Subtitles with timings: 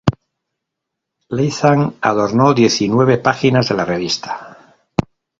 [1.29, 4.33] Latham adornó diecinueve páginas de la revista.